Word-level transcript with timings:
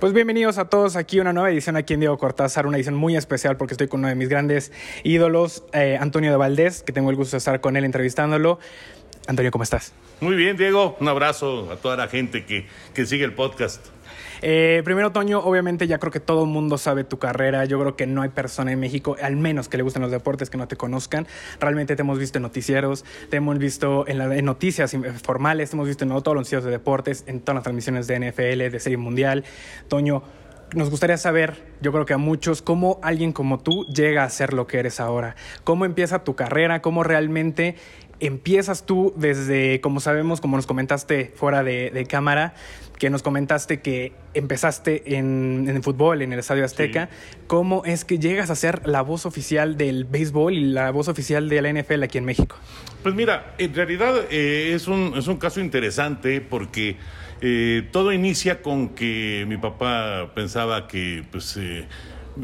Pues 0.00 0.14
bienvenidos 0.14 0.56
a 0.56 0.64
todos 0.64 0.96
aquí 0.96 1.20
una 1.20 1.34
nueva 1.34 1.50
edición 1.50 1.76
aquí 1.76 1.92
en 1.92 2.00
Diego 2.00 2.16
Cortázar, 2.16 2.66
una 2.66 2.78
edición 2.78 2.94
muy 2.94 3.16
especial 3.16 3.58
porque 3.58 3.74
estoy 3.74 3.86
con 3.86 4.00
uno 4.00 4.08
de 4.08 4.14
mis 4.14 4.30
grandes 4.30 4.72
ídolos, 5.02 5.62
eh, 5.74 5.98
Antonio 6.00 6.30
de 6.30 6.38
Valdés, 6.38 6.82
que 6.82 6.90
tengo 6.90 7.10
el 7.10 7.16
gusto 7.16 7.32
de 7.32 7.38
estar 7.38 7.60
con 7.60 7.76
él 7.76 7.84
entrevistándolo. 7.84 8.58
Antonio, 9.26 9.50
¿cómo 9.50 9.62
estás? 9.62 9.92
Muy 10.20 10.36
bien, 10.36 10.56
Diego. 10.56 10.96
Un 11.00 11.08
abrazo 11.08 11.70
a 11.72 11.76
toda 11.76 11.96
la 11.96 12.06
gente 12.06 12.44
que, 12.44 12.66
que 12.92 13.06
sigue 13.06 13.24
el 13.24 13.32
podcast. 13.32 13.86
Eh, 14.42 14.82
primero, 14.84 15.12
Toño, 15.12 15.38
obviamente 15.40 15.86
ya 15.86 15.98
creo 15.98 16.12
que 16.12 16.20
todo 16.20 16.44
el 16.44 16.50
mundo 16.50 16.78
sabe 16.78 17.04
tu 17.04 17.18
carrera. 17.18 17.64
Yo 17.64 17.78
creo 17.80 17.96
que 17.96 18.06
no 18.06 18.20
hay 18.20 18.28
persona 18.28 18.72
en 18.72 18.80
México, 18.80 19.16
al 19.22 19.36
menos 19.36 19.68
que 19.68 19.78
le 19.78 19.82
gusten 19.82 20.02
los 20.02 20.10
deportes, 20.10 20.50
que 20.50 20.58
no 20.58 20.68
te 20.68 20.76
conozcan. 20.76 21.26
Realmente 21.58 21.96
te 21.96 22.02
hemos 22.02 22.18
visto 22.18 22.38
en 22.38 22.42
noticieros, 22.42 23.04
te 23.30 23.38
hemos 23.38 23.58
visto 23.58 24.06
en, 24.06 24.18
la, 24.18 24.28
noticias 24.42 24.94
formales, 25.22 25.70
te 25.70 25.76
hemos 25.76 25.88
visto 25.88 26.04
en 26.04 26.10
todos 26.10 26.34
los 26.34 26.36
noticias 26.36 26.64
de 26.64 26.70
deportes, 26.70 27.24
en 27.26 27.40
todas 27.40 27.56
las 27.56 27.62
transmisiones 27.64 28.06
de 28.06 28.30
NFL, 28.30 28.70
de 28.72 28.80
Serie 28.80 28.98
Mundial. 28.98 29.44
Toño, 29.88 30.22
nos 30.74 30.90
gustaría 30.90 31.16
saber, 31.16 31.56
yo 31.80 31.92
creo 31.92 32.06
que 32.06 32.14
a 32.14 32.18
muchos, 32.18 32.62
cómo 32.62 33.00
alguien 33.02 33.32
como 33.32 33.58
tú 33.58 33.86
llega 33.86 34.24
a 34.24 34.30
ser 34.30 34.52
lo 34.52 34.66
que 34.66 34.78
eres 34.78 35.00
ahora. 35.00 35.34
¿Cómo 35.64 35.84
empieza 35.84 36.24
tu 36.24 36.36
carrera? 36.36 36.80
¿Cómo 36.80 37.02
realmente 37.02 37.76
empiezas 38.20 38.86
tú 38.86 39.12
desde, 39.16 39.80
como 39.80 40.00
sabemos, 40.00 40.40
como 40.40 40.56
nos 40.56 40.66
comentaste 40.66 41.32
fuera 41.34 41.62
de, 41.62 42.06
cámara, 42.08 42.54
que 42.98 43.10
nos 43.10 43.22
comentaste 43.22 43.80
que 43.80 44.12
empezaste 44.34 45.16
en, 45.16 45.66
en, 45.68 45.76
el 45.76 45.82
fútbol, 45.82 46.22
en 46.22 46.32
el 46.32 46.38
Estadio 46.38 46.64
Azteca, 46.64 47.08
¿cómo 47.46 47.84
es 47.84 48.04
que 48.04 48.18
llegas 48.18 48.50
a 48.50 48.54
ser 48.54 48.86
la 48.86 49.02
voz 49.02 49.26
oficial 49.26 49.76
del 49.76 50.04
béisbol 50.04 50.54
y 50.54 50.64
la 50.66 50.90
voz 50.90 51.08
oficial 51.08 51.48
de 51.48 51.62
la 51.62 51.72
NFL 51.72 52.02
aquí 52.02 52.18
en 52.18 52.26
México? 52.26 52.56
Pues 53.02 53.14
mira, 53.14 53.54
en 53.58 53.74
realidad 53.74 54.14
eh, 54.30 54.72
es, 54.74 54.86
un, 54.86 55.14
es 55.16 55.26
un 55.26 55.38
caso 55.38 55.60
interesante 55.60 56.42
porque 56.42 56.96
eh, 57.40 57.88
todo 57.90 58.12
inicia 58.12 58.60
con 58.60 58.90
que 58.90 59.44
mi 59.48 59.56
papá 59.56 60.32
pensaba 60.34 60.86
que 60.86 61.24
pues... 61.30 61.56
Eh, 61.56 61.86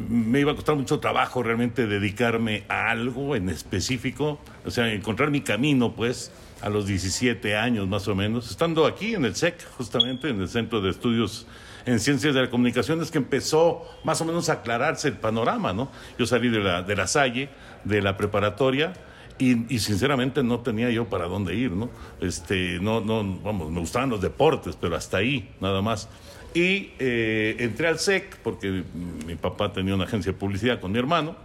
me 0.08 0.40
iba 0.40 0.52
a 0.52 0.54
costar 0.54 0.76
mucho 0.76 1.00
trabajo 1.00 1.42
realmente 1.42 1.86
dedicarme 1.86 2.64
a 2.68 2.90
algo 2.90 3.34
en 3.34 3.48
específico, 3.48 4.38
o 4.64 4.70
sea, 4.70 4.92
encontrar 4.92 5.30
mi 5.30 5.40
camino, 5.40 5.94
pues, 5.94 6.32
a 6.62 6.68
los 6.68 6.86
17 6.86 7.56
años 7.56 7.86
más 7.88 8.08
o 8.08 8.14
menos, 8.14 8.50
estando 8.50 8.86
aquí 8.86 9.14
en 9.14 9.24
el 9.24 9.34
SEC, 9.34 9.66
justamente 9.76 10.28
en 10.28 10.40
el 10.40 10.48
Centro 10.48 10.80
de 10.80 10.90
Estudios 10.90 11.46
en 11.84 12.00
Ciencias 12.00 12.34
de 12.34 12.42
la 12.42 12.50
Comunicación, 12.50 13.00
es 13.00 13.10
que 13.10 13.18
empezó 13.18 13.84
más 14.02 14.20
o 14.20 14.24
menos 14.24 14.48
a 14.48 14.54
aclararse 14.54 15.08
el 15.08 15.18
panorama, 15.18 15.72
¿no? 15.72 15.90
Yo 16.18 16.26
salí 16.26 16.48
de 16.48 16.58
la, 16.58 16.82
de 16.82 16.96
la 16.96 17.06
Salle, 17.06 17.48
de 17.84 18.02
la 18.02 18.16
preparatoria, 18.16 18.92
y, 19.38 19.72
y, 19.72 19.80
sinceramente 19.80 20.42
no 20.42 20.60
tenía 20.60 20.88
yo 20.90 21.10
para 21.10 21.26
dónde 21.26 21.54
ir, 21.54 21.70
¿no? 21.70 21.90
Este, 22.20 22.78
no, 22.80 23.02
no, 23.02 23.38
vamos, 23.44 23.70
me 23.70 23.80
gustaban 23.80 24.08
los 24.08 24.22
deportes, 24.22 24.76
pero 24.80 24.96
hasta 24.96 25.18
ahí, 25.18 25.54
nada 25.60 25.82
más. 25.82 26.08
Y 26.56 26.92
eh, 26.98 27.54
entré 27.58 27.86
al 27.86 27.98
SEC 27.98 28.38
porque 28.38 28.82
mi 29.26 29.34
papá 29.34 29.74
tenía 29.74 29.94
una 29.94 30.04
agencia 30.04 30.32
de 30.32 30.38
publicidad 30.38 30.80
con 30.80 30.90
mi 30.90 30.98
hermano. 30.98 31.36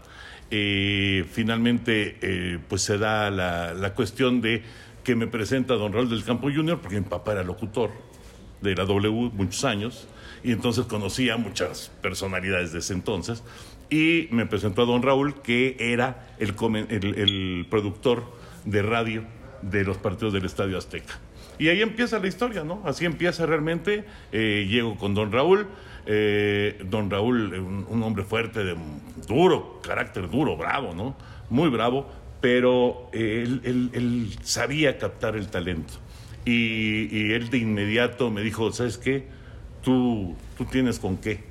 Eh, 0.49 1.25
finalmente, 1.29 2.61
pues 2.69 2.83
se 2.83 2.97
da 2.97 3.29
la, 3.29 3.73
la, 3.73 3.93
cuestión 3.93 4.39
de 4.39 4.63
que 5.03 5.15
me 5.15 5.27
presenta 5.27 5.73
don 5.73 5.91
Raúl 5.91 6.09
del 6.09 6.23
Campo 6.23 6.49
Jr., 6.49 6.79
porque 6.79 7.01
mi 7.01 7.05
papá 7.05 7.33
era 7.33 7.43
locutor 7.43 7.91
de 8.61 8.73
la 8.73 8.85
W 8.85 9.31
muchos 9.33 9.65
años, 9.65 10.07
y 10.45 10.53
entonces 10.53 10.85
conocía 10.85 11.35
muchas 11.35 11.91
personalidades 12.01 12.71
de 12.71 12.79
ese 12.79 12.93
entonces, 12.93 13.43
y 13.89 14.29
me 14.31 14.45
presentó 14.45 14.83
a 14.83 14.85
don 14.85 15.01
Raúl, 15.01 15.41
que 15.41 15.75
era 15.77 16.29
el, 16.39 16.55
el 16.89 17.67
productor 17.69 18.23
de 18.63 18.81
radio 18.81 19.25
de 19.61 19.83
los 19.83 19.97
partidos 19.97 20.33
del 20.33 20.45
Estadio 20.45 20.77
Azteca. 20.77 21.19
Y 21.59 21.69
ahí 21.69 21.81
empieza 21.81 22.17
la 22.19 22.27
historia, 22.27 22.63
¿no? 22.63 22.81
Así 22.85 23.05
empieza 23.05 23.45
realmente. 23.45 24.03
Eh, 24.31 24.67
llego 24.69 24.97
con 24.97 25.13
don 25.13 25.31
Raúl. 25.31 25.67
Eh, 26.05 26.81
don 26.85 27.09
Raúl, 27.09 27.53
un, 27.53 28.03
hombre 28.03 28.23
fuerte, 28.23 28.63
de 28.63 28.75
duro, 29.27 29.79
carácter 29.83 30.29
duro, 30.29 30.57
bravo, 30.57 30.95
¿no? 30.95 31.15
Muy 31.51 31.69
bravo, 31.69 32.09
pero 32.41 33.09
él, 33.13 33.61
él, 33.63 34.35
sabía 34.41 34.97
captar 34.97 35.35
el 35.35 35.47
talento. 35.49 35.93
Y, 36.43 37.15
y, 37.15 37.33
él 37.33 37.51
de 37.51 37.59
inmediato 37.59 38.31
me 38.31 38.41
dijo, 38.41 38.71
¿sabes 38.71 38.97
qué? 38.97 39.27
Tú, 39.83 40.35
tú 40.57 40.65
tienes 40.65 40.97
con 40.97 41.17
qué. 41.17 41.43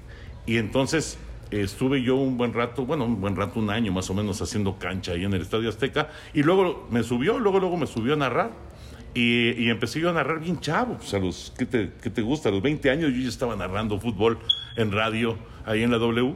Y 0.46 0.56
entonces 0.56 1.16
estuve 1.50 2.02
yo 2.02 2.16
un 2.16 2.36
buen 2.36 2.52
rato, 2.52 2.84
bueno, 2.84 3.04
un 3.04 3.20
buen 3.20 3.36
rato, 3.36 3.58
un 3.58 3.70
año 3.70 3.92
más 3.92 4.08
o 4.10 4.14
menos 4.14 4.40
haciendo 4.40 4.78
cancha 4.78 5.12
ahí 5.12 5.24
en 5.24 5.32
el 5.32 5.42
Estadio 5.42 5.68
Azteca. 5.68 6.08
Y 6.34 6.42
luego 6.42 6.86
me 6.90 7.02
subió, 7.02 7.38
luego, 7.38 7.60
luego 7.60 7.76
me 7.76 7.86
subió 7.86 8.14
a 8.14 8.16
narrar 8.16 8.52
y, 9.14 9.68
empecé 9.68 10.00
yo 10.00 10.10
a 10.10 10.12
narrar 10.12 10.40
bien 10.40 10.60
chavo, 10.60 10.96
pues 10.96 11.12
a 11.14 11.18
los, 11.18 11.52
¿qué 11.58 11.66
te, 11.66 11.86
te 11.88 12.22
gusta? 12.22 12.48
A 12.48 12.52
los 12.52 12.62
20 12.62 12.90
años 12.90 13.12
yo 13.12 13.20
ya 13.20 13.28
estaba 13.28 13.56
narrando 13.56 13.98
fútbol 13.98 14.38
en 14.76 14.92
radio 14.92 15.36
ahí 15.66 15.82
en 15.82 15.90
la 15.90 15.98
W 15.98 16.34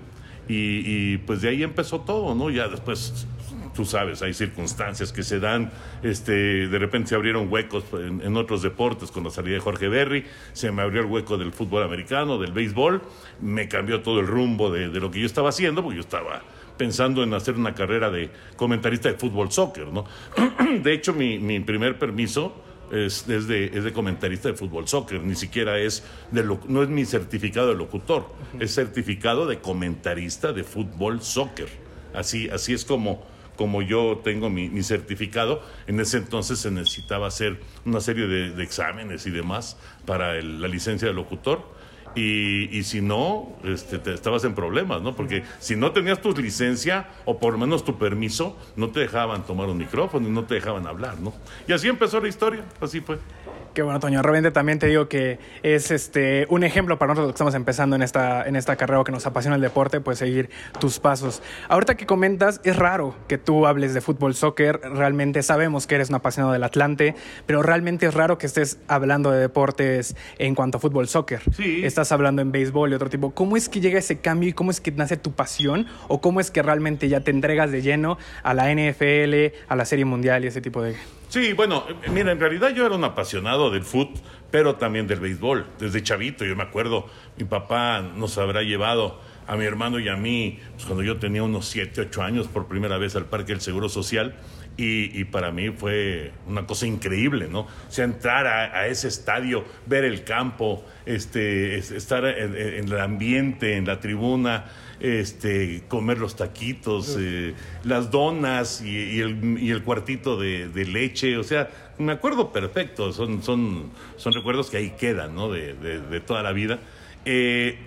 y, 0.49 1.19
pues 1.19 1.43
de 1.43 1.51
ahí 1.51 1.63
empezó 1.63 2.01
todo, 2.01 2.35
¿no? 2.35 2.51
Ya 2.51 2.69
después, 2.69 3.27
tú 3.75 3.85
sabes, 3.85 4.23
hay 4.23 4.33
circunstancias 4.33 5.13
que 5.13 5.23
se 5.23 5.41
dan, 5.41 5.71
este, 6.03 6.69
de 6.69 6.79
repente 6.79 7.11
se 7.11 7.15
abrieron 7.15 7.53
huecos 7.53 7.85
en, 7.93 8.37
otros 8.37 8.63
deportes 8.63 9.11
con 9.11 9.25
la 9.25 9.31
salida 9.31 9.55
de 9.55 9.61
Jorge 9.61 9.89
Berry, 9.89 10.25
se 10.53 10.71
me 10.73 10.83
abrió 10.83 11.01
el 11.03 11.07
hueco 11.07 11.37
del 11.37 11.53
fútbol 11.53 11.83
americano, 11.83 12.39
del 12.39 12.53
béisbol, 12.53 13.03
me 13.41 13.69
cambió 13.69 14.03
todo 14.03 14.21
el 14.21 14.27
rumbo 14.27 14.71
de, 14.71 14.89
lo 14.89 15.11
que 15.11 15.21
yo 15.21 15.27
estaba 15.27 15.51
haciendo, 15.51 15.83
porque 15.83 15.97
yo 15.97 16.03
estaba 16.03 16.43
pensando 16.77 17.23
en 17.23 17.35
hacer 17.35 17.55
una 17.55 17.75
carrera 17.75 18.11
de 18.11 18.31
comentarista 18.57 19.09
de 19.09 19.19
fútbol 19.19 19.53
soccer, 19.53 19.87
¿no? 19.89 20.05
De 20.83 20.93
hecho, 20.93 21.13
mi, 21.13 21.39
mi 21.39 21.61
primer 21.61 21.99
permiso 21.99 22.65
es, 22.91 23.27
de, 23.27 23.67
es 23.67 23.85
de 23.85 23.93
comentarista 23.93 24.49
de 24.49 24.55
fútbol 24.55 24.89
soccer, 24.89 25.21
ni 25.23 25.35
siquiera 25.35 25.79
es, 25.79 26.05
de 26.31 26.43
no 26.69 26.83
es 26.83 26.89
mi 26.89 27.05
certificado 27.05 27.69
de 27.69 27.75
locutor, 27.75 28.27
es 28.59 28.75
certificado 28.75 29.47
de 29.47 29.59
comentarista 29.59 30.53
de 30.53 30.65
fútbol 30.65 31.23
soccer. 31.23 31.69
Así, 32.15 32.49
así 32.49 32.73
es 32.73 32.85
como, 32.85 33.27
como 33.57 33.83
yo 33.83 34.21
tengo 34.25 34.51
mi, 34.51 34.69
mi, 34.69 34.83
certificado. 34.83 35.63
En 35.87 36.01
ese 36.01 36.19
entonces 36.19 36.59
se 36.59 36.71
necesitaba 36.71 37.27
hacer 37.27 37.61
una 37.85 38.01
serie 38.01 38.27
de, 38.27 38.51
de 38.51 38.63
exámenes 38.65 39.27
y 39.27 39.31
demás 39.31 39.77
para 40.07 40.41
la 40.43 40.69
licencia 40.69 41.09
de 41.09 41.15
locutor 41.15 41.75
y, 42.15 42.77
y 42.77 42.85
si 42.85 43.01
no, 43.01 43.57
este, 43.65 43.99
te 43.99 44.15
estabas 44.15 44.45
en 44.45 44.55
problemas, 44.55 45.03
¿no? 45.03 45.17
Porque 45.17 45.43
si 45.59 45.77
no 45.77 45.93
tenías 45.93 46.21
tu 46.21 46.33
licencia 46.33 47.09
o 47.25 47.39
por 47.39 47.55
lo 47.55 47.59
menos 47.59 47.85
tu 47.85 47.99
permiso, 47.99 48.57
no 48.77 48.91
te 48.91 49.01
dejaban 49.01 49.45
tomar 49.45 49.69
un 49.69 49.79
micrófono 49.79 50.29
y 50.29 50.31
no 50.31 50.45
te 50.45 50.55
dejaban 50.55 50.87
hablar, 50.87 51.19
¿no? 51.21 51.35
Y 51.67 51.73
así 51.73 51.89
empezó 51.89 52.21
la 52.21 52.29
historia, 52.29 52.65
así 52.81 53.01
fue. 53.01 53.19
Qué 53.75 53.83
bueno, 53.83 53.99
Toño. 53.99 54.23
Realmente 54.23 54.53
también 54.53 54.79
te 54.79 54.87
digo 54.87 55.09
que 55.09 55.41
es 55.65 55.91
este 55.91 56.47
un 56.49 56.63
ejemplo 56.63 56.97
para 56.97 57.13
nosotros 57.13 57.33
que 57.33 57.35
estamos 57.35 57.55
empezando 57.55 57.97
en 57.97 58.03
esta, 58.03 58.47
en 58.47 58.55
esta 58.55 58.77
carrera 58.77 59.03
que 59.03 59.11
nos 59.11 59.27
apasiona 59.27 59.57
el 59.57 59.63
deporte, 59.63 60.01
pues 60.01 60.21
seguir 60.21 60.49
tus 60.79 61.01
pasos. 61.01 61.43
Ahorita 61.69 61.97
que 61.97 62.07
comentas, 62.07 62.61
es 62.63 62.77
raro 62.77 63.17
que 63.27 63.37
tú 63.37 63.67
hables 63.67 63.93
de 63.93 64.01
fútbol, 64.01 64.37
soccer. 64.37 64.81
Realmente 64.81 65.43
sabemos 65.43 65.89
que 65.89 65.97
eres 65.97 66.09
un 66.09 66.15
apasionado 66.15 66.53
del 66.53 66.63
Atlante, 66.63 67.17
pero 67.47 67.65
realmente 67.65 68.07
es 68.07 68.15
raro 68.15 68.39
que 68.39 68.47
estés 68.47 68.79
hablando 68.87 69.33
de 69.33 69.41
deportes 69.41 70.15
en 70.39 70.55
cuanto 70.55 70.79
a 70.79 70.81
fútbol, 70.81 71.09
soccer. 71.09 71.43
Sí. 71.57 71.85
Estás 71.85 72.13
hablando 72.13 72.43
en 72.43 72.53
béisbol 72.53 72.93
y 72.93 72.95
otro 72.95 73.11
tipo. 73.11 73.35
¿Cómo 73.35 73.57
es 73.57 73.69
que 73.69 73.81
llega 73.81 73.99
ese 73.99 74.21
cambio 74.21 74.51
y 74.51 74.53
cómo 74.53 74.71
es 74.71 74.81
que 74.81 74.93
nace 74.93 75.17
tu 75.17 75.33
pasión? 75.33 75.89
¿O 76.07 76.21
cómo 76.21 76.39
es 76.39 76.53
que 76.53 76.63
realmente 76.63 77.09
ya 77.09 77.23
te 77.23 77.33
entregas 77.33 77.73
de 77.73 77.83
lleno 77.83 78.19
a 78.45 78.55
la 78.55 78.73
NFL, 78.73 79.53
a 79.67 79.75
la 79.75 79.85
Serie 79.85 80.05
Mundial 80.05 80.45
y 80.45 80.47
ese 80.47 80.61
tipo 80.61 80.81
de 80.81 80.95
Sí, 81.35 81.53
bueno, 81.53 81.85
mira, 82.13 82.31
en 82.31 82.39
realidad 82.39 82.73
yo 82.73 82.87
era 82.87 82.95
un 82.95 83.03
apasionado 83.03 83.69
del 83.69 83.83
fútbol, 83.83 84.21
pero 84.53 84.77
también 84.77 85.09
del 85.09 85.19
béisbol. 85.19 85.67
Desde 85.81 86.01
chavito, 86.01 86.45
yo 86.45 86.55
me 86.55 86.63
acuerdo, 86.63 87.09
mi 87.37 87.45
papá 87.45 88.01
nos 88.03 88.39
habrá 88.39 88.63
llevado 88.63 89.21
a 89.49 89.57
mi 89.57 89.65
hermano 89.65 89.99
y 89.99 90.09
a 90.09 90.15
mí, 90.15 90.61
pues, 90.75 90.85
cuando 90.85 91.03
yo 91.03 91.17
tenía 91.17 91.43
unos 91.43 91.67
7, 91.67 92.03
8 92.03 92.23
años, 92.23 92.47
por 92.47 92.69
primera 92.69 92.99
vez 92.99 93.17
al 93.17 93.25
Parque 93.25 93.51
del 93.51 93.61
Seguro 93.61 93.89
Social. 93.89 94.37
Y, 94.77 95.25
para 95.27 95.53
mí 95.53 95.71
fue 95.71 96.33
una 96.49 96.67
cosa 96.67 96.87
increíble, 96.87 97.47
¿no? 97.49 97.61
O 97.61 97.69
sea, 97.91 98.05
entrar 98.05 98.49
a, 98.49 98.89
ese 98.89 99.07
estadio, 99.07 99.65
ver 99.87 100.05
el 100.05 100.25
campo, 100.25 100.85
este, 101.07 101.77
estar 101.77 102.25
en, 102.25 102.57
el 102.57 103.01
ambiente, 103.01 103.77
en 103.77 103.87
la 103.87 104.01
tribuna, 104.01 104.65
este, 104.99 105.85
comer 105.87 106.19
los 106.19 106.35
taquitos, 106.35 107.17
eh, 107.21 107.55
las 107.85 108.11
donas 108.11 108.83
y, 108.83 109.21
el, 109.21 109.83
cuartito 109.85 110.37
de, 110.37 110.85
leche, 110.87 111.37
o 111.37 111.45
sea, 111.45 111.71
me 111.99 112.11
acuerdo 112.11 112.53
perfecto, 112.53 113.13
son, 113.13 113.45
son, 113.45 113.93
son 114.17 114.33
recuerdos 114.33 114.71
que 114.71 114.79
ahí 114.79 114.91
quedan, 114.99 115.37
¿no? 115.37 115.53
De, 115.53 116.21
toda 116.27 116.43
la 116.43 116.53
vida. 116.53 116.81
Eh, 117.25 117.79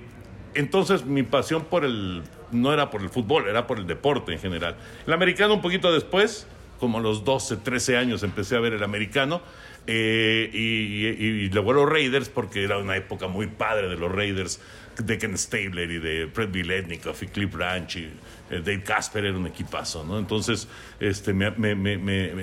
entonces 0.54 1.06
mi 1.06 1.24
pasión 1.24 1.66
por 1.66 1.86
el, 1.86 2.24
no 2.51 2.74
era 2.74 2.90
por 2.90 3.01
el 3.01 3.10
fútbol, 3.10 3.48
era 3.48 3.68
por 3.68 3.78
el 3.78 3.88
deporte 3.88 4.33
en 4.33 4.40
general. 4.40 4.75
El 5.06 5.13
americano 5.13 5.54
un 5.54 5.62
poquito 5.62 5.92
después, 5.94 6.48
como 6.79 7.00
a 7.00 7.01
los 7.01 7.24
12, 7.24 7.57
13 7.57 7.97
años 7.97 8.24
empecé 8.24 8.56
a 8.56 8.59
ver 8.59 8.74
el 8.74 8.83
americano. 8.83 9.41
Eh, 9.89 10.50
y, 10.53 11.50
luego 11.50 11.71
los 11.71 11.89
Raiders, 11.89 12.27
porque 12.27 12.63
era 12.63 12.77
una 12.77 12.97
época 12.97 13.27
muy 13.27 13.47
padre 13.47 13.88
de 13.88 13.95
los 13.95 14.12
Raiders, 14.12 14.59
de 14.97 15.18
Ken 15.18 15.38
Stabler 15.38 15.89
y 15.89 16.00
de 16.00 16.27
Fred 16.33 16.50
Biletnikoff 16.50 17.24
y 17.24 17.27
Cliff 17.27 17.53
Branch 17.53 17.95
y 17.95 18.06
eh, 18.50 18.62
Dave 18.65 18.83
Casper 18.83 19.25
era 19.25 19.38
un 19.38 19.47
equipazo, 19.47 20.03
¿no? 20.03 20.18
Entonces, 20.18 20.68
este, 21.00 21.33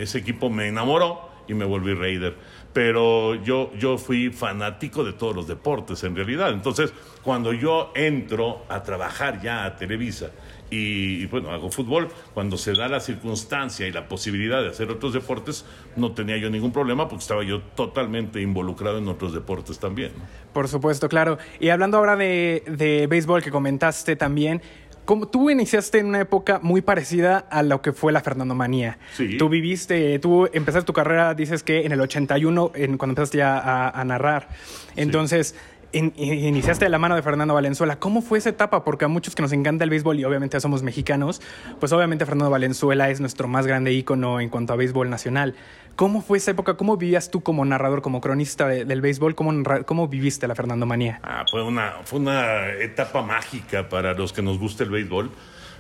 ese 0.00 0.19
equipo 0.19 0.48
me 0.48 0.69
enamoró 0.69 1.30
y 1.48 1.54
me 1.54 1.64
volví 1.64 1.94
Raider. 1.94 2.34
Pero 2.72 3.37
yo, 3.37 3.72
yo 3.76 3.98
fui 3.98 4.30
fanático 4.30 5.04
de 5.04 5.12
todos 5.12 5.37
los 5.37 5.46
deportes 5.46 6.02
en 6.04 6.16
realidad. 6.16 6.50
Entonces, 6.50 6.92
cuando 7.22 7.52
yo 7.52 7.92
entro 7.94 8.64
a 8.69 8.82
trabajar 8.82 9.40
ya 9.40 9.64
a 9.64 9.76
Televisa, 9.76 10.30
y, 10.70 11.26
bueno, 11.26 11.50
hago 11.50 11.70
fútbol. 11.70 12.08
Cuando 12.32 12.56
se 12.56 12.72
da 12.72 12.88
la 12.88 13.00
circunstancia 13.00 13.87
y 13.87 13.93
la 13.93 14.08
posibilidad 14.08 14.62
de 14.62 14.69
hacer 14.69 14.90
otros 14.90 15.12
deportes, 15.12 15.64
no 15.96 16.12
tenía 16.12 16.37
yo 16.37 16.50
ningún 16.50 16.72
problema 16.72 17.08
porque 17.08 17.22
estaba 17.22 17.44
yo 17.44 17.61
totalmente 17.61 18.40
involucrado 18.40 18.99
en 18.99 19.08
otros 19.08 19.32
deportes 19.32 19.78
también. 19.78 20.12
Por 20.52 20.69
supuesto, 20.69 21.08
claro. 21.08 21.38
Y 21.61 21.69
hablando 21.69 21.99
ahora 21.99 22.16
de, 22.16 22.62
de 22.66 23.06
béisbol 23.06 23.43
que 23.43 23.50
comentaste 23.50 24.16
también, 24.16 24.62
como 25.05 25.28
tú 25.28 25.50
iniciaste 25.50 25.99
en 25.99 26.06
una 26.06 26.20
época 26.20 26.61
muy 26.62 26.81
parecida 26.81 27.38
a 27.38 27.62
lo 27.62 27.82
que 27.82 27.93
fue 27.93 28.12
la 28.12 28.20
Fernandomanía. 28.20 28.99
Sí. 29.12 29.37
Tú 29.37 29.49
viviste, 29.49 30.19
tú 30.19 30.49
empezaste 30.52 30.87
tu 30.87 30.93
carrera, 30.93 31.34
dices 31.34 31.62
que 31.62 31.84
en 31.84 31.93
el 31.93 32.00
81, 32.00 32.72
en, 32.75 32.96
cuando 32.96 33.12
empezaste 33.12 33.38
ya 33.38 33.58
a, 33.58 33.90
a 33.90 34.05
narrar. 34.05 34.49
Entonces, 34.96 35.55
iniciaste 35.94 36.85
de 36.85 36.88
la 36.88 36.99
mano 36.99 37.14
de 37.14 37.23
Fernando 37.23 37.55
Valenzuela. 37.55 37.99
¿Cómo 37.99 38.23
fue 38.23 38.38
esa 38.38 38.50
etapa? 38.50 38.85
Porque 38.85 39.05
a 39.05 39.08
muchos 39.08 39.35
que 39.35 39.43
nos 39.43 39.52
encanta 39.52 39.85
el 39.85 39.91
béisbol 39.91 40.19
y 40.19 40.25
obviamente 40.25 40.58
somos 40.61 40.82
mexicanos, 40.82 41.41
pues 41.81 41.93
obviamente 41.93 42.26
Fernando 42.26 42.50
Valenzuela 42.50 43.11
es 43.11 43.20
nuestro 43.20 43.49
más 43.49 43.67
grande 43.67 43.93
ícono 43.93 44.41
en 44.41 44.49
cuanto 44.49 44.73
a 44.73 44.76
béisbol 44.76 45.11
nacional. 45.11 45.55
¿Cómo 45.96 46.23
fue 46.23 46.38
esa 46.38 46.50
época? 46.50 46.76
¿Cómo 46.76 46.96
vivías 46.96 47.31
tú 47.31 47.43
como 47.43 47.64
narrador, 47.64 48.02
como 48.02 48.20
cronista 48.20 48.67
del 48.67 49.00
béisbol? 49.00 49.35
¿Cómo, 49.35 49.52
¿Cómo, 49.87 50.08
viviste 50.08 50.49
la 50.49 50.55
Fernando 50.55 50.87
Manía? 50.87 51.20
Ah, 51.23 51.44
fue 51.49 51.62
una, 51.62 51.94
fue 52.05 52.19
una 52.19 52.73
etapa 52.73 53.23
mágica 53.23 53.88
para 53.88 54.14
los 54.14 54.32
que 54.32 54.43
nos 54.43 54.58
gusta 54.58 54.82
el 54.82 54.90
béisbol. 54.90 55.31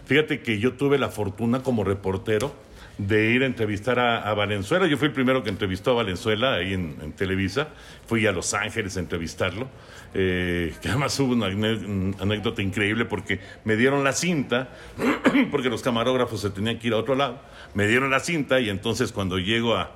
Fíjate 0.06 0.40
que 0.42 0.58
yo 0.58 0.74
tuve 0.74 0.98
la 0.98 1.08
fortuna 1.08 1.62
como 1.62 1.82
reportero 1.82 2.54
de 2.98 3.30
ir 3.30 3.42
a 3.42 3.46
entrevistar 3.46 3.98
a, 3.98 4.32
Valenzuela. 4.34 4.86
Yo 4.86 4.96
fui 4.96 5.08
el 5.08 5.12
primero 5.12 5.42
que 5.42 5.50
entrevistó 5.50 5.92
a 5.92 5.94
Valenzuela 5.94 6.54
ahí 6.54 6.74
en, 6.74 7.12
Televisa. 7.12 7.68
Fui 8.06 8.26
a 8.26 8.32
Los 8.32 8.54
Ángeles 8.54 8.96
a 8.96 9.00
entrevistarlo. 9.00 9.68
Eh, 10.14 10.72
que 10.80 10.88
además 10.88 11.18
hubo 11.18 11.32
una 11.32 11.46
anécdota 11.46 12.62
increíble 12.62 13.04
porque 13.04 13.40
me 13.64 13.74
dieron 13.76 14.04
la 14.04 14.12
cinta, 14.12 14.68
porque 15.50 15.68
los 15.68 15.82
camarógrafos 15.82 16.40
se 16.40 16.50
tenían 16.50 16.78
que 16.78 16.86
ir 16.86 16.92
a 16.92 16.98
otro 16.98 17.16
lado. 17.16 17.40
Me 17.74 17.88
dieron 17.88 18.10
la 18.10 18.20
cinta 18.20 18.60
y 18.60 18.70
entonces 18.70 19.10
cuando 19.10 19.38
llego 19.38 19.74
a, 19.76 19.90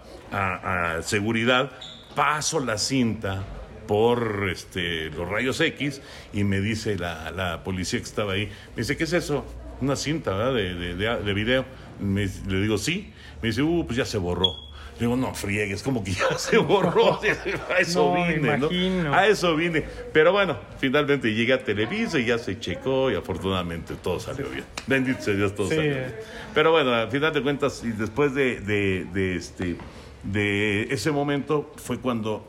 seguridad, 1.03 1.71
paso 2.15 2.61
la 2.61 2.79
cinta 2.79 3.45
por 3.88 4.49
este, 4.52 5.11
los 5.11 5.29
rayos 5.29 5.61
X 5.61 6.00
y 6.32 6.44
me 6.44 6.61
dice 6.61 6.96
la, 6.96 7.62
policía 7.64 7.99
que 7.99 8.05
estaba 8.05 8.35
ahí, 8.35 8.46
me 8.76 8.82
dice, 8.82 8.96
¿qué 8.96 9.02
es 9.02 9.12
eso? 9.12 9.44
Una 9.81 9.96
cinta 9.96 10.32
¿verdad? 10.37 10.55
De, 10.55 10.94
de, 10.94 10.94
de 10.94 11.35
video 11.35 11.64
le 12.00 12.61
digo, 12.61 12.79
sí. 12.79 13.12
Me 13.43 13.49
dice, 13.49 13.62
uh, 13.62 13.85
pues 13.87 13.96
ya 13.96 14.05
se 14.05 14.19
borró. 14.19 14.69
Le 14.94 15.06
digo, 15.06 15.17
no 15.17 15.32
friegues, 15.35 15.82
como 15.82 16.02
que 16.02 16.12
ya 16.12 16.37
se 16.38 16.58
borró. 16.58 17.20
a 17.70 17.79
eso 17.79 18.14
vine, 18.14 18.58
¿no? 18.58 19.14
A 19.14 19.26
eso 19.26 19.55
vine. 19.56 19.85
Pero 20.12 20.32
bueno, 20.32 20.56
finalmente 20.79 21.32
llegué 21.32 21.52
a 21.52 21.62
Televisa 21.62 22.19
y 22.19 22.26
ya 22.26 22.38
se 22.38 22.58
checó 22.58 23.11
y 23.11 23.14
afortunadamente 23.14 23.94
todo 23.94 24.19
salió 24.19 24.49
bien. 24.49 24.64
Bendito 24.87 25.23
sea 25.23 25.35
Dios, 25.35 25.55
todo 25.55 25.69
salió 25.69 25.82
bien. 25.82 26.14
Pero 26.55 26.73
bueno, 26.73 26.93
al 26.93 27.11
final 27.11 27.32
de 27.32 27.43
cuentas, 27.43 27.82
y 27.85 27.93
después 27.93 28.35
de, 28.35 28.61
de, 28.61 29.37
este, 29.37 29.76
de 30.25 30.82
ese 30.90 31.12
momento 31.12 31.73
fue 31.76 31.99
cuando, 31.99 32.49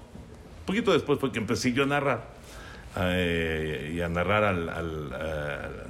poquito 0.69 0.93
después 0.93 1.19
fue 1.19 1.31
que 1.31 1.39
empecé 1.39 1.73
yo 1.73 1.83
a 1.83 1.87
narrar. 1.87 2.27
Eh, 2.97 3.93
y 3.95 4.01
a 4.01 4.09
narrar 4.09 4.43
al, 4.43 4.69
al 4.69 5.89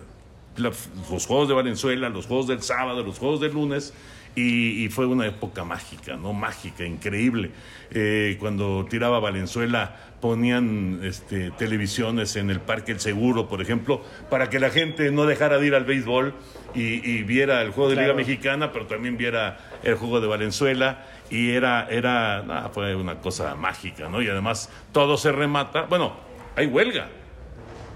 los 0.58 1.26
Juegos 1.26 1.48
de 1.48 1.54
Valenzuela, 1.54 2.10
los 2.10 2.26
Juegos 2.26 2.48
del 2.48 2.62
sábado, 2.62 3.04
los 3.04 3.20
Juegos 3.20 3.40
del 3.40 3.54
lunes, 3.54 3.94
y, 4.40 4.90
fue 4.90 5.06
una 5.06 5.26
época 5.26 5.64
mágica, 5.64 6.16
¿no? 6.16 6.34
Mágica, 6.34 6.86
increíble. 6.86 7.52
Eh, 7.92 8.38
cuando 8.40 8.86
tiraba 8.90 9.20
Valenzuela 9.20 9.96
ponían 10.22 11.00
este, 11.04 11.52
televisiones 11.52 12.36
en 12.36 12.50
el 12.50 12.60
Parque 12.60 12.92
El 12.92 13.00
Seguro, 13.00 13.48
por 13.48 13.62
ejemplo, 13.62 14.02
para 14.30 14.50
que 14.50 14.60
la 14.60 14.70
gente 14.70 15.12
no 15.12 15.26
dejara 15.26 15.58
de 15.58 15.68
ir 15.68 15.76
al 15.76 15.86
béisbol 15.86 16.34
y, 16.76 17.24
viera 17.24 17.62
el 17.62 17.72
juego 17.72 17.90
de 17.90 17.96
Liga 17.96 18.14
Mexicana, 18.14 18.72
pero 18.72 18.86
también 18.86 19.18
viera 19.18 19.58
el 19.84 19.96
juego 19.96 20.22
de 20.22 20.28
Valenzuela. 20.28 21.06
Y 21.30 21.52
era, 21.52 21.88
era, 21.90 22.70
fue 22.74 22.96
una 22.96 23.20
cosa 23.20 23.56
mágica, 23.56 24.10
¿no? 24.10 24.22
Y 24.22 24.28
además 24.28 24.70
todo 24.92 25.18
se 25.18 25.32
remata. 25.32 25.84
Bueno, 25.84 26.14
hay 26.56 26.66
huelga 26.66 27.08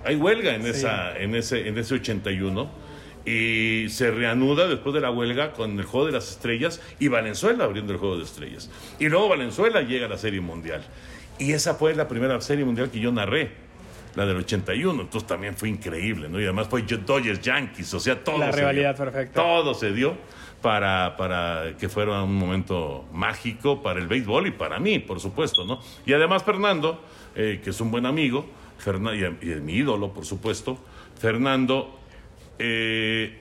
hay 0.05 0.15
huelga 0.15 0.55
en, 0.55 0.65
esa, 0.65 1.17
en, 1.17 1.35
ese, 1.35 1.67
en 1.67 1.77
ese 1.77 1.95
81 1.95 2.69
y 3.25 3.87
se 3.89 4.11
reanuda 4.11 4.67
después 4.67 4.93
de 4.93 5.01
la 5.01 5.11
huelga 5.11 5.53
con 5.53 5.79
el 5.79 5.85
juego 5.85 6.07
de 6.07 6.11
las 6.11 6.29
estrellas 6.29 6.81
y 6.99 7.07
Valenzuela 7.07 7.63
abriendo 7.63 7.93
el 7.93 7.99
juego 7.99 8.17
de 8.17 8.23
estrellas. 8.23 8.69
Y 8.99 9.07
luego 9.07 9.29
Valenzuela 9.29 9.81
llega 9.81 10.07
a 10.07 10.09
la 10.09 10.17
Serie 10.17 10.41
Mundial. 10.41 10.83
Y 11.39 11.53
esa 11.53 11.75
fue 11.75 11.95
la 11.95 12.07
primera 12.07 12.39
Serie 12.41 12.65
Mundial 12.65 12.91
que 12.91 12.99
yo 12.99 13.11
narré, 13.11 13.51
la 14.15 14.25
del 14.25 14.37
81. 14.37 15.01
Entonces 15.01 15.27
también 15.27 15.55
fue 15.55 15.69
increíble, 15.69 16.29
¿no? 16.29 16.39
Y 16.39 16.43
además 16.43 16.67
fue 16.67 16.83
Dodgers 16.83 17.41
Yankees, 17.41 17.93
o 17.93 17.99
sea, 17.99 18.23
todo. 18.23 18.37
La 18.37 18.51
rivalidad 18.51 18.95
perfecta. 18.95 19.41
Todo 19.41 19.73
se 19.73 19.91
dio 19.93 20.15
para, 20.61 21.15
para 21.17 21.75
que 21.79 21.89
fuera 21.89 22.23
un 22.23 22.35
momento 22.35 23.05
mágico 23.11 23.81
para 23.81 23.99
el 23.99 24.07
béisbol 24.07 24.47
y 24.47 24.51
para 24.51 24.79
mí, 24.79 24.99
por 24.99 25.19
supuesto, 25.19 25.65
¿no? 25.65 25.79
Y 26.05 26.13
además 26.13 26.43
Fernando, 26.43 27.01
eh, 27.35 27.61
que 27.63 27.71
es 27.71 27.81
un 27.81 27.89
buen 27.89 28.05
amigo, 28.05 28.45
y, 28.85 29.25
y 29.25 29.55
mi 29.61 29.73
ídolo, 29.73 30.13
por 30.13 30.25
supuesto, 30.25 30.77
Fernando 31.19 32.02
eh, 32.59 33.37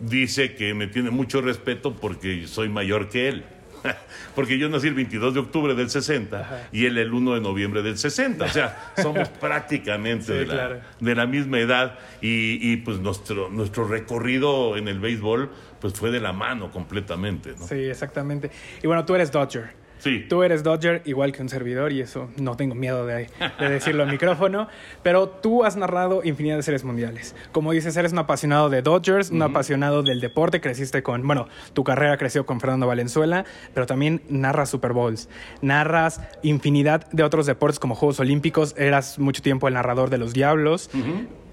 dice 0.00 0.54
que 0.54 0.74
me 0.74 0.86
tiene 0.86 1.10
mucho 1.10 1.40
respeto 1.40 1.94
porque 1.94 2.46
soy 2.46 2.68
mayor 2.68 3.08
que 3.08 3.28
él. 3.28 3.44
Porque 4.36 4.58
yo 4.58 4.68
nací 4.68 4.86
el 4.86 4.94
22 4.94 5.34
de 5.34 5.40
octubre 5.40 5.74
del 5.74 5.90
60 5.90 6.68
y 6.70 6.86
él 6.86 6.98
el 6.98 7.12
1 7.12 7.34
de 7.34 7.40
noviembre 7.40 7.82
del 7.82 7.98
60. 7.98 8.44
O 8.44 8.48
sea, 8.48 8.92
somos 8.96 9.28
prácticamente 9.40 10.32
de, 10.32 10.46
la, 10.46 10.80
de, 11.00 11.14
la, 11.14 11.26
misma 11.26 11.58
edad 11.58 11.98
y, 12.20 12.72
y, 12.72 12.76
pues 12.76 12.98
nuestro, 13.00 13.50
nuestro 13.50 13.86
recorrido 13.88 14.76
en 14.76 14.86
el 14.86 15.00
béisbol 15.00 15.50
pues 15.80 15.94
fue 15.94 16.12
de 16.12 16.20
la 16.20 16.32
mano 16.32 16.70
completamente. 16.70 17.54
¿no? 17.58 17.66
Sí, 17.66 17.74
exactamente. 17.74 18.50
Y 18.82 18.86
bueno, 18.86 19.04
tú 19.04 19.16
eres 19.16 19.32
Dodger. 19.32 19.81
Tú 20.28 20.42
eres 20.42 20.62
Dodger 20.62 21.02
igual 21.04 21.32
que 21.32 21.42
un 21.42 21.48
servidor 21.48 21.92
y 21.92 22.00
eso 22.00 22.28
no 22.36 22.56
tengo 22.56 22.74
miedo 22.74 23.06
de, 23.06 23.28
decirlo 23.60 24.02
al 24.02 24.10
micrófono, 24.10 24.68
pero 25.02 25.28
tú 25.28 25.64
has 25.64 25.76
narrado 25.76 26.22
infinidad 26.24 26.56
de 26.56 26.62
series 26.62 26.84
mundiales. 26.84 27.36
Como 27.52 27.72
dices, 27.72 27.96
eres 27.96 28.12
un 28.12 28.18
apasionado 28.18 28.68
de 28.68 28.82
Dodgers, 28.82 29.30
un 29.30 29.42
apasionado 29.42 30.02
del 30.02 30.20
deporte, 30.20 30.60
creciste 30.60 31.02
con, 31.02 31.26
bueno, 31.26 31.48
tu 31.72 31.84
carrera 31.84 32.16
creció 32.16 32.44
con 32.46 32.60
Fernando 32.60 32.86
Valenzuela, 32.86 33.44
pero 33.74 33.86
también 33.86 34.22
narras 34.28 34.70
Super 34.70 34.92
Bowls, 34.92 35.28
narras 35.60 36.20
infinidad 36.42 37.08
de 37.10 37.22
otros 37.22 37.46
deportes 37.46 37.78
como 37.78 37.94
Juegos 37.94 38.18
Olímpicos, 38.20 38.74
eras 38.76 39.18
mucho 39.18 39.42
tiempo 39.42 39.68
el 39.68 39.74
narrador 39.74 40.10
de 40.10 40.18
los 40.18 40.32
Diablos. 40.32 40.90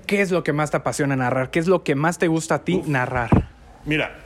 ¿Qué 0.07 0.21
es 0.21 0.31
lo 0.31 0.43
que 0.43 0.53
más 0.53 0.71
te 0.71 0.77
apasiona 0.77 1.15
narrar? 1.15 1.51
¿Qué 1.51 1.59
es 1.59 1.67
lo 1.67 1.83
que 1.83 1.93
más 1.93 2.17
te 2.17 2.27
gusta 2.27 2.55
a 2.55 2.63
ti 2.63 2.81
narrar? 2.87 3.49
Mira. 3.85 4.17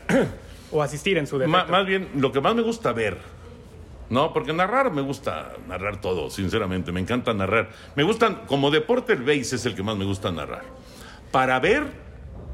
o 0.71 0.81
asistir 0.81 1.17
en 1.17 1.27
su 1.27 1.37
defecto. 1.37 1.71
más 1.71 1.85
bien, 1.85 2.07
lo 2.15 2.31
que 2.31 2.41
más 2.41 2.55
me 2.55 2.63
gusta 2.63 2.93
ver 2.93 3.17
no, 4.13 4.31
porque 4.31 4.53
narrar 4.53 4.91
me 4.91 5.01
gusta 5.01 5.53
narrar 5.67 5.99
todo, 5.99 6.29
sinceramente, 6.29 6.91
me 6.91 6.99
encanta 6.99 7.33
narrar. 7.33 7.69
Me 7.95 8.03
gustan, 8.03 8.43
como 8.45 8.69
deporte 8.69 9.13
el 9.13 9.23
base 9.23 9.55
es 9.55 9.65
el 9.65 9.73
que 9.73 9.81
más 9.81 9.97
me 9.97 10.05
gusta 10.05 10.31
narrar. 10.31 10.63
Para 11.31 11.59
ver 11.59 11.87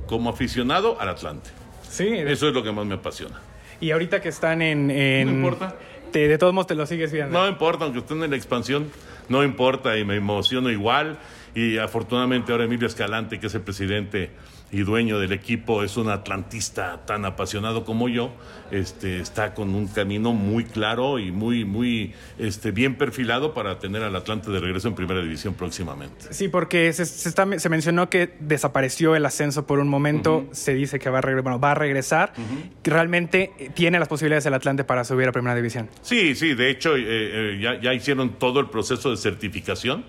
como 0.07 0.29
aficionado 0.29 0.99
al 1.01 1.09
Atlante. 1.09 1.49
Sí. 1.87 2.07
Eso 2.07 2.47
es 2.47 2.53
lo 2.53 2.63
que 2.63 2.71
más 2.71 2.85
me 2.85 2.95
apasiona. 2.95 3.41
Y 3.81 3.91
ahorita 3.91 4.21
que 4.21 4.29
están 4.29 4.61
en... 4.61 4.87
no 4.87 5.31
importa. 5.31 5.75
de 6.13 6.37
todos 6.37 6.53
modos 6.53 6.67
te 6.67 6.75
lo 6.75 6.85
sigues 6.85 7.11
viendo. 7.11 7.37
No 7.37 7.47
importa, 7.47 7.83
aunque 7.83 7.99
estén 7.99 8.23
en 8.23 8.31
la 8.31 8.37
expansión, 8.37 8.89
no 9.27 9.43
importa 9.43 9.97
y 9.97 10.05
me 10.05 10.15
emociono 10.15 10.69
igual. 10.69 11.17
Y 11.55 11.77
afortunadamente 11.77 12.51
ahora 12.51 12.65
Emilio 12.65 12.87
Escalante, 12.87 13.39
que 13.39 13.47
es 13.47 13.55
el 13.55 13.61
presidente 13.61 14.31
y 14.71 14.81
dueño 14.81 15.19
del 15.19 15.31
equipo, 15.31 15.83
es 15.83 15.97
un 15.97 16.09
atlantista 16.09 17.05
tan 17.05 17.25
apasionado 17.25 17.85
como 17.85 18.07
yo, 18.07 18.31
este, 18.71 19.19
está 19.19 19.53
con 19.53 19.73
un 19.73 19.87
camino 19.87 20.31
muy 20.33 20.63
claro 20.63 21.17
y 21.17 21.31
muy, 21.31 21.65
muy 21.65 22.13
este, 22.37 22.71
bien 22.71 22.95
perfilado 22.95 23.53
para 23.53 23.79
tener 23.79 24.03
al 24.03 24.15
Atlante 24.15 24.51
de 24.51 24.59
regreso 24.59 24.87
en 24.87 24.95
primera 24.95 25.21
división 25.21 25.55
próximamente. 25.55 26.31
Sí, 26.31 26.49
porque 26.49 26.93
se, 26.93 27.05
se, 27.05 27.69
mencionó 27.69 28.09
que 28.09 28.35
desapareció 28.39 29.15
el 29.15 29.25
ascenso 29.25 29.65
por 29.65 29.79
un 29.79 29.87
momento, 29.87 30.47
se 30.51 30.75
dice 30.75 30.99
que 30.99 31.09
va 31.09 31.19
a, 31.19 31.41
bueno, 31.41 31.59
va 31.59 31.71
a 31.71 31.75
regresar. 31.75 32.33
¿Realmente 32.83 33.51
tiene 33.73 33.99
las 33.99 34.07
posibilidades 34.07 34.45
el 34.45 34.53
Atlante 34.53 34.83
para 34.83 35.03
subir 35.03 35.27
a 35.27 35.31
primera 35.31 35.55
división? 35.55 35.89
Sí, 36.01 36.35
sí, 36.35 36.53
de 36.53 36.69
hecho 36.69 36.95
eh, 36.95 37.03
eh, 37.07 37.59
ya, 37.61 37.79
ya 37.81 37.93
hicieron 37.93 38.37
todo 38.37 38.59
el 38.59 38.69
proceso 38.69 39.09
de 39.09 39.17
certificación 39.17 40.05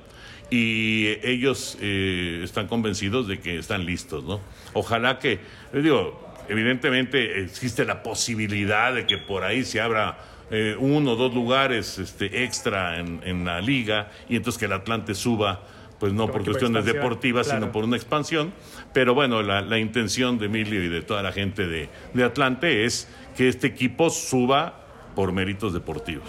y 0.50 1.07
ellos 1.23 1.78
eh, 1.80 2.40
están 2.42 2.66
convencidos 2.66 3.28
de 3.28 3.38
que 3.38 3.59
están 3.59 3.87
listos, 3.87 4.25
¿no? 4.25 4.40
Ojalá 4.73 5.19
que, 5.19 5.38
digo, 5.73 6.28
evidentemente 6.49 7.40
existe 7.40 7.85
la 7.85 8.02
posibilidad 8.02 8.92
de 8.92 9.07
que 9.07 9.16
por 9.19 9.45
ahí 9.45 9.64
se 9.64 9.80
abra 9.80 10.19
eh, 10.50 10.75
uno 10.78 11.12
o 11.12 11.16
dos 11.16 11.33
lugares 11.33 11.99
este, 11.99 12.42
extra 12.42 12.99
en, 12.99 13.45
la 13.45 13.61
liga 13.61 14.11
y 14.28 14.35
entonces 14.35 14.59
que 14.59 14.64
el 14.64 14.73
Atlante 14.73 15.14
suba 15.14 15.62
pues 16.00 16.12
no 16.12 16.33
por 16.33 16.42
cuestiones 16.42 16.87
deportivas, 16.87 17.49
sino 17.49 17.71
por 17.71 17.85
una 17.85 17.95
expansión. 17.95 18.54
Pero 18.95 19.14
bueno, 19.14 19.42
la, 19.42 19.78
intención 19.78 20.38
de 20.38 20.47
Emilio 20.47 20.83
y 20.83 20.88
de 20.88 21.02
toda 21.02 21.23
la 21.23 21.30
gente 21.30 21.66
de, 21.66 21.90
de 22.14 22.25
Atlante 22.25 22.87
es 22.87 23.07
que 23.37 23.49
este 23.49 23.66
equipo 23.66 24.09
suba 24.09 24.79
por 25.14 25.33
méritos 25.33 25.73
deportivos. 25.73 26.29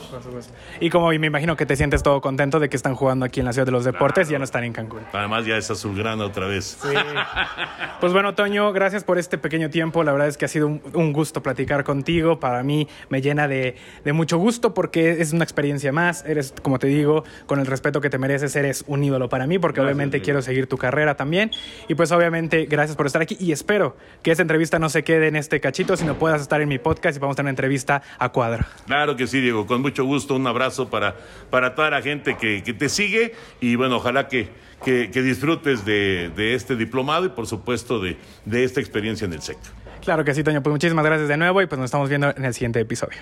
Y 0.79 0.89
como 0.89 1.09
me 1.09 1.27
imagino 1.27 1.55
que 1.55 1.65
te 1.65 1.75
sientes 1.75 2.03
todo 2.03 2.21
contento 2.21 2.59
de 2.59 2.69
que 2.69 2.75
están 2.75 2.95
jugando 2.95 3.25
aquí 3.25 3.39
en 3.39 3.45
la 3.45 3.53
Ciudad 3.53 3.65
de 3.65 3.71
los 3.71 3.85
Deportes 3.85 4.29
y 4.29 4.33
ya 4.33 4.37
no 4.37 4.43
están 4.43 4.63
en 4.63 4.73
Cancún. 4.73 5.01
Además 5.13 5.45
ya 5.45 5.57
es 5.57 5.69
azulgrana 5.69 6.25
otra 6.25 6.47
vez. 6.47 6.77
Sí. 6.81 6.89
pues 7.99 8.13
bueno, 8.13 8.33
Toño, 8.33 8.71
gracias 8.73 9.03
por 9.03 9.17
este 9.17 9.37
pequeño 9.37 9.69
tiempo. 9.69 10.03
La 10.03 10.11
verdad 10.11 10.27
es 10.27 10.37
que 10.37 10.45
ha 10.45 10.47
sido 10.47 10.67
un, 10.67 11.11
gusto 11.13 11.43
platicar 11.43 11.83
contigo. 11.83 12.39
Para 12.39 12.63
mí 12.63 12.87
me 13.09 13.21
llena 13.21 13.47
de, 13.47 13.75
mucho 14.13 14.37
gusto 14.37 14.73
porque 14.73 15.21
es 15.21 15.33
una 15.33 15.43
experiencia 15.43 15.91
más. 15.91 16.25
Eres, 16.25 16.53
como 16.61 16.79
te 16.79 16.87
digo, 16.87 17.23
con 17.45 17.59
el 17.59 17.65
respeto 17.65 18.01
que 18.01 18.09
te 18.09 18.17
mereces, 18.17 18.55
eres 18.55 18.83
un 18.87 19.03
ídolo 19.03 19.29
para 19.29 19.47
mí 19.47 19.59
porque 19.59 19.81
obviamente 19.81 20.21
quiero 20.21 20.41
seguir 20.41 20.67
tu 20.67 20.77
carrera 20.77 21.15
también. 21.15 21.51
Y 21.87 21.95
pues 21.95 22.11
obviamente 22.11 22.65
gracias 22.65 22.95
por 22.95 23.05
estar 23.05 23.21
aquí 23.21 23.37
y 23.39 23.51
espero 23.51 23.95
que 24.23 24.31
esta 24.31 24.41
entrevista 24.41 24.79
no 24.79 24.89
se 24.89 25.03
quede 25.03 25.27
en 25.27 25.35
este 25.35 25.59
cachito, 25.59 25.97
sino 25.97 26.15
puedas 26.15 26.41
estar 26.41 26.61
en 26.61 26.69
mi 26.69 26.79
podcast 26.79 27.17
y 27.17 27.19
vamos 27.19 27.35
a 27.35 27.37
tener 27.37 27.45
una 27.45 27.51
entrevista 27.51 28.01
a 28.17 28.29
cuadro. 28.29 28.65
Claro 28.85 29.15
que 29.15 29.27
sí, 29.27 29.39
Diego, 29.39 29.67
con 29.67 29.81
mucho 29.81 30.03
gusto, 30.03 30.35
un 30.35 30.47
abrazo 30.47 30.89
para, 30.89 31.15
para 31.49 31.75
toda 31.75 31.89
la 31.89 32.01
gente 32.01 32.37
que, 32.37 32.61
te 32.61 32.89
sigue 32.89 33.33
y 33.59 33.75
bueno, 33.75 33.97
ojalá 33.97 34.27
que, 34.27 34.49
que, 34.83 35.07
disfrutes 35.21 35.85
de, 35.85 36.53
este 36.53 36.75
diplomado 36.75 37.25
y 37.25 37.29
por 37.29 37.47
supuesto 37.47 37.99
de, 37.99 38.17
de 38.45 38.63
esta 38.63 38.79
experiencia 38.79 39.25
en 39.25 39.33
el 39.33 39.41
sector. 39.41 39.71
Claro 40.01 40.25
que 40.25 40.33
sí, 40.33 40.43
Toño, 40.43 40.63
pues 40.63 40.71
muchísimas 40.71 41.05
gracias 41.05 41.29
de 41.29 41.37
nuevo 41.37 41.61
y 41.61 41.67
pues 41.67 41.77
nos 41.77 41.85
estamos 41.85 42.09
viendo 42.09 42.33
en 42.35 42.43
el 42.43 42.53
siguiente 42.53 42.79
episodio. 42.79 43.19